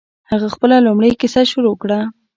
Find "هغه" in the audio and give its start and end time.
0.31-0.47